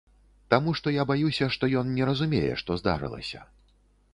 Таму 0.53 0.71
што 0.77 0.93
я 0.95 1.03
баюся, 1.11 1.49
што 1.55 1.69
ён 1.81 1.91
не 1.99 2.07
разумее, 2.11 2.49
што 2.63 2.79
здарылася. 2.81 3.47